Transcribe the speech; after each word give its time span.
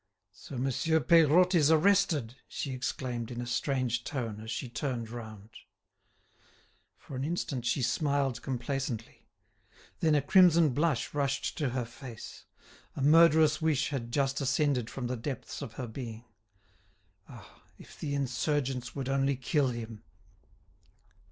"So 0.31 0.57
Monsieur 0.57 0.99
Peirotte 0.99 1.53
is 1.53 1.69
arrested!" 1.69 2.33
she 2.47 2.73
exclaimed 2.73 3.29
in 3.29 3.39
a 3.39 3.45
strange 3.45 4.03
tone 4.03 4.39
as 4.39 4.49
she 4.49 4.67
turned 4.67 5.11
round. 5.11 5.51
For 6.97 7.15
an 7.15 7.23
instant 7.23 7.67
she 7.67 7.83
smiled 7.83 8.41
complacently; 8.41 9.27
then 9.99 10.15
a 10.15 10.21
crimson 10.23 10.69
blush 10.69 11.13
rushed 11.13 11.55
to 11.59 11.69
her 11.69 11.85
face. 11.85 12.45
A 12.95 13.03
murderous 13.03 13.61
wish 13.61 13.89
had 13.89 14.11
just 14.11 14.41
ascended 14.41 14.89
from 14.89 15.05
the 15.05 15.15
depths 15.15 15.61
of 15.61 15.73
her 15.73 15.85
being. 15.85 16.25
"Ah! 17.29 17.61
if 17.77 17.99
the 17.99 18.15
insurgents 18.15 18.95
would 18.95 19.07
only 19.07 19.35
kill 19.35 19.67
him!" 19.67 20.01